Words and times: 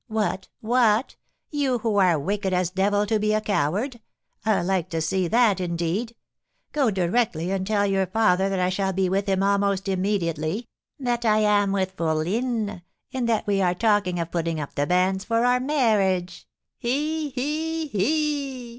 "What! 0.07 0.47
What! 0.61 1.15
You 1.51 1.77
who 1.77 1.97
are 1.97 2.15
as 2.15 2.21
wicked 2.25 2.53
as 2.53 2.71
devil 2.71 3.05
to 3.05 3.19
be 3.19 3.35
a 3.35 3.39
coward? 3.41 3.99
I 4.43 4.63
like 4.63 4.89
to 4.89 4.99
see 4.99 5.27
that, 5.27 5.59
indeed! 5.59 6.15
Go 6.71 6.89
directly, 6.89 7.51
and 7.51 7.67
tell 7.67 7.85
your 7.85 8.07
father 8.07 8.49
that 8.49 8.59
I 8.59 8.69
shall 8.69 8.93
be 8.93 9.09
with 9.09 9.27
him 9.27 9.43
almost 9.43 9.87
immediately; 9.87 10.65
that 10.99 11.23
I 11.23 11.41
am 11.41 11.71
with 11.71 11.95
fourline; 11.95 12.81
and 13.13 13.29
that 13.29 13.45
we 13.45 13.61
are 13.61 13.75
talking 13.75 14.19
of 14.19 14.31
putting 14.31 14.59
up 14.59 14.73
the 14.73 14.87
banns 14.87 15.23
for 15.23 15.45
our 15.45 15.59
marriage. 15.59 16.47
He, 16.79 17.29
he, 17.29 17.85
he!" 17.85 18.61